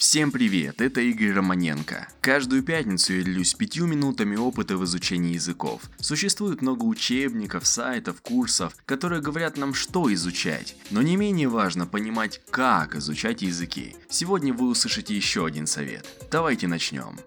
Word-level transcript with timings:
Всем 0.00 0.32
привет, 0.32 0.80
это 0.80 1.02
Игорь 1.02 1.34
Романенко. 1.34 2.08
Каждую 2.22 2.62
пятницу 2.62 3.12
я 3.12 3.22
делюсь 3.22 3.52
пятью 3.52 3.86
минутами 3.86 4.34
опыта 4.34 4.78
в 4.78 4.84
изучении 4.86 5.34
языков. 5.34 5.82
Существует 5.98 6.62
много 6.62 6.84
учебников, 6.84 7.66
сайтов, 7.66 8.22
курсов, 8.22 8.74
которые 8.86 9.20
говорят 9.20 9.58
нам, 9.58 9.74
что 9.74 10.10
изучать. 10.14 10.74
Но 10.90 11.02
не 11.02 11.16
менее 11.16 11.50
важно 11.50 11.86
понимать, 11.86 12.40
как 12.48 12.96
изучать 12.96 13.42
языки. 13.42 13.94
Сегодня 14.08 14.54
вы 14.54 14.70
услышите 14.70 15.14
еще 15.14 15.44
один 15.44 15.66
совет. 15.66 16.08
Давайте 16.30 16.66
начнем. 16.66 17.20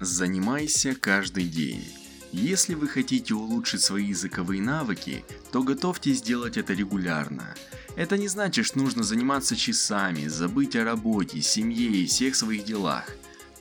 Занимайся 0.00 0.96
каждый 0.96 1.44
день. 1.44 1.84
Если 2.32 2.74
вы 2.74 2.88
хотите 2.88 3.34
улучшить 3.34 3.82
свои 3.82 4.06
языковые 4.06 4.60
навыки, 4.60 5.24
то 5.52 5.62
готовьте 5.62 6.12
сделать 6.12 6.56
это 6.56 6.72
регулярно. 6.72 7.54
Это 7.96 8.18
не 8.18 8.26
значит, 8.26 8.66
что 8.66 8.78
нужно 8.78 9.04
заниматься 9.04 9.54
часами, 9.54 10.26
забыть 10.26 10.74
о 10.74 10.84
работе, 10.84 11.40
семье 11.40 11.90
и 11.90 12.06
всех 12.06 12.34
своих 12.34 12.64
делах. 12.64 13.08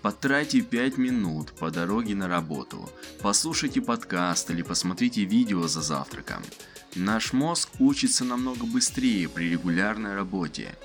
Потратьте 0.01 0.61
5 0.61 0.97
минут 0.97 1.51
по 1.53 1.69
дороге 1.69 2.15
на 2.15 2.27
работу, 2.27 2.89
послушайте 3.21 3.79
подкаст 3.79 4.49
или 4.49 4.63
посмотрите 4.63 5.23
видео 5.23 5.67
за 5.67 5.81
завтраком. 5.81 6.43
Наш 6.95 7.31
мозг 7.31 7.69
учится 7.79 8.25
намного 8.25 8.65
быстрее 8.65 9.29
при 9.29 9.49
регулярной 9.49 10.15
работе. 10.15 10.75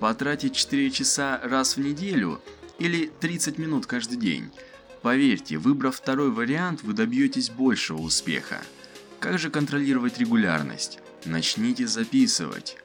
Потратить 0.00 0.54
4 0.54 0.90
часа 0.90 1.40
раз 1.42 1.76
в 1.76 1.80
неделю 1.80 2.40
или 2.78 3.10
30 3.20 3.56
минут 3.58 3.86
каждый 3.86 4.18
день. 4.18 4.50
Поверьте, 5.00 5.58
выбрав 5.58 5.96
второй 5.96 6.30
вариант, 6.30 6.82
вы 6.82 6.92
добьетесь 6.92 7.50
большего 7.50 7.98
успеха. 7.98 8.60
Как 9.20 9.38
же 9.38 9.48
контролировать 9.48 10.18
регулярность? 10.18 10.98
Начните 11.24 11.86
записывать. 11.86 12.76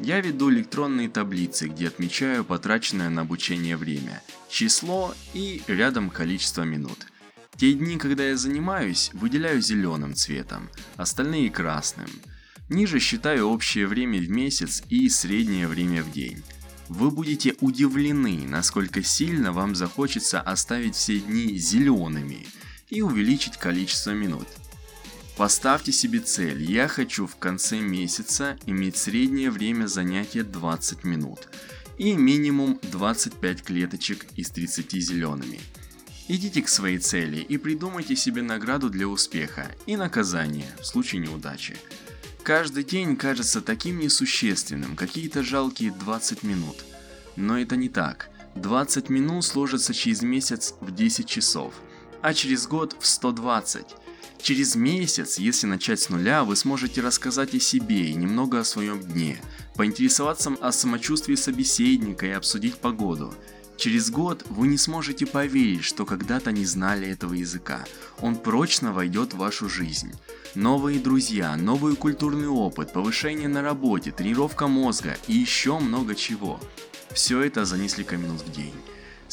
Я 0.00 0.20
веду 0.20 0.50
электронные 0.50 1.08
таблицы, 1.08 1.68
где 1.68 1.88
отмечаю 1.88 2.44
потраченное 2.44 3.10
на 3.10 3.22
обучение 3.22 3.76
время, 3.76 4.22
число 4.48 5.14
и 5.34 5.62
рядом 5.68 6.10
количество 6.10 6.62
минут. 6.62 7.06
Те 7.56 7.72
дни, 7.72 7.96
когда 7.96 8.24
я 8.24 8.36
занимаюсь, 8.36 9.10
выделяю 9.12 9.60
зеленым 9.62 10.14
цветом, 10.14 10.68
остальные 10.96 11.50
красным. 11.50 12.08
Ниже 12.68 12.98
считаю 12.98 13.48
общее 13.48 13.86
время 13.86 14.18
в 14.18 14.28
месяц 14.28 14.82
и 14.88 15.08
среднее 15.08 15.68
время 15.68 16.02
в 16.02 16.10
день. 16.10 16.42
Вы 16.88 17.10
будете 17.10 17.54
удивлены, 17.60 18.46
насколько 18.48 19.02
сильно 19.02 19.52
вам 19.52 19.74
захочется 19.74 20.40
оставить 20.40 20.96
все 20.96 21.20
дни 21.20 21.56
зелеными 21.56 22.46
и 22.90 23.00
увеличить 23.00 23.56
количество 23.56 24.10
минут. 24.10 24.48
Поставьте 25.36 25.90
себе 25.90 26.20
цель. 26.20 26.62
Я 26.62 26.86
хочу 26.86 27.26
в 27.26 27.34
конце 27.36 27.80
месяца 27.80 28.56
иметь 28.66 28.96
среднее 28.96 29.50
время 29.50 29.86
занятия 29.86 30.44
20 30.44 31.02
минут 31.02 31.48
и 31.98 32.12
минимум 32.12 32.78
25 32.82 33.62
клеточек 33.62 34.26
из 34.36 34.50
30 34.50 34.92
зелеными. 34.92 35.60
Идите 36.28 36.62
к 36.62 36.68
своей 36.68 36.98
цели 36.98 37.38
и 37.40 37.58
придумайте 37.58 38.14
себе 38.14 38.42
награду 38.42 38.88
для 38.90 39.08
успеха 39.08 39.74
и 39.86 39.96
наказание 39.96 40.70
в 40.80 40.86
случае 40.86 41.20
неудачи. 41.20 41.76
Каждый 42.44 42.84
день 42.84 43.16
кажется 43.16 43.60
таким 43.60 43.98
несущественным, 43.98 44.94
какие-то 44.94 45.42
жалкие 45.42 45.90
20 45.90 46.44
минут. 46.44 46.76
Но 47.34 47.58
это 47.58 47.74
не 47.74 47.88
так. 47.88 48.30
20 48.54 49.08
минут 49.08 49.44
сложатся 49.44 49.92
через 49.92 50.22
месяц 50.22 50.74
в 50.80 50.94
10 50.94 51.26
часов, 51.26 51.74
а 52.22 52.32
через 52.32 52.68
год 52.68 52.96
в 53.00 53.06
120. 53.06 54.03
Через 54.42 54.74
месяц, 54.74 55.38
если 55.38 55.66
начать 55.66 56.00
с 56.00 56.10
нуля, 56.10 56.44
вы 56.44 56.56
сможете 56.56 57.00
рассказать 57.00 57.54
о 57.54 57.60
себе 57.60 58.10
и 58.10 58.14
немного 58.14 58.60
о 58.60 58.64
своем 58.64 59.00
дне, 59.00 59.40
поинтересоваться 59.74 60.50
о 60.60 60.70
самочувствии 60.70 61.34
собеседника 61.34 62.26
и 62.26 62.30
обсудить 62.30 62.76
погоду. 62.76 63.32
Через 63.76 64.10
год 64.10 64.44
вы 64.50 64.68
не 64.68 64.78
сможете 64.78 65.26
поверить, 65.26 65.82
что 65.82 66.04
когда-то 66.04 66.52
не 66.52 66.64
знали 66.64 67.08
этого 67.08 67.34
языка. 67.34 67.84
Он 68.20 68.36
прочно 68.36 68.92
войдет 68.92 69.34
в 69.34 69.38
вашу 69.38 69.68
жизнь. 69.68 70.12
Новые 70.54 71.00
друзья, 71.00 71.56
новый 71.56 71.96
культурный 71.96 72.48
опыт, 72.48 72.92
повышение 72.92 73.48
на 73.48 73.62
работе, 73.62 74.12
тренировка 74.12 74.68
мозга 74.68 75.16
и 75.26 75.34
еще 75.34 75.78
много 75.78 76.14
чего. 76.14 76.60
Все 77.12 77.40
это 77.40 77.64
за 77.64 77.76
несколько 77.76 78.16
минут 78.16 78.42
в 78.42 78.52
день. 78.52 78.74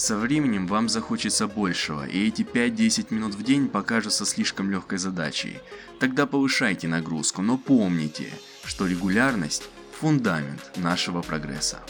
Со 0.01 0.17
временем 0.17 0.65
вам 0.65 0.89
захочется 0.89 1.47
большего, 1.47 2.07
и 2.07 2.27
эти 2.27 2.41
5-10 2.41 3.13
минут 3.13 3.35
в 3.35 3.43
день 3.43 3.67
покажутся 3.67 4.25
слишком 4.25 4.71
легкой 4.71 4.97
задачей. 4.97 5.59
Тогда 5.99 6.25
повышайте 6.25 6.87
нагрузку, 6.87 7.43
но 7.43 7.59
помните, 7.59 8.33
что 8.63 8.87
регулярность– 8.87 9.69
фундамент 9.99 10.71
нашего 10.77 11.21
прогресса. 11.21 11.81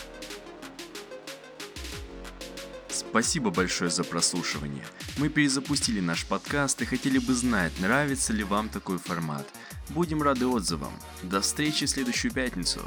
Спасибо 2.90 3.50
большое 3.50 3.90
за 3.90 4.04
прослушивание. 4.04 4.84
Мы 5.16 5.30
перезапустили 5.30 6.02
наш 6.02 6.26
подкаст 6.26 6.82
и 6.82 6.86
хотели 6.86 7.18
бы 7.18 7.34
знать, 7.34 7.72
нравится 7.80 8.34
ли 8.34 8.44
вам 8.44 8.68
такой 8.68 8.98
формат. 8.98 9.48
Будем 9.88 10.22
рады 10.22 10.48
отзывам. 10.48 10.92
До 11.24 11.40
встречи 11.40 11.86
в 11.86 11.90
следующую 11.90 12.34
пятницу. 12.34 12.82